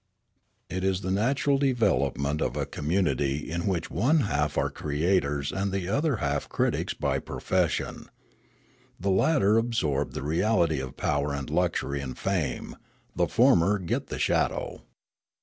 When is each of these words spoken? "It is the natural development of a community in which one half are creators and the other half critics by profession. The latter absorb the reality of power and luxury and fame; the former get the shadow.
"It 0.67 0.83
is 0.83 1.01
the 1.01 1.11
natural 1.11 1.59
development 1.59 2.41
of 2.41 2.57
a 2.57 2.65
community 2.65 3.51
in 3.51 3.67
which 3.67 3.91
one 3.91 4.21
half 4.21 4.57
are 4.57 4.71
creators 4.71 5.51
and 5.51 5.71
the 5.71 5.89
other 5.89 6.15
half 6.15 6.49
critics 6.49 6.95
by 6.95 7.19
profession. 7.19 8.09
The 8.99 9.11
latter 9.11 9.59
absorb 9.59 10.13
the 10.13 10.23
reality 10.23 10.79
of 10.79 10.97
power 10.97 11.35
and 11.35 11.47
luxury 11.51 12.01
and 12.01 12.17
fame; 12.17 12.77
the 13.15 13.27
former 13.27 13.77
get 13.77 14.07
the 14.07 14.17
shadow. 14.17 14.81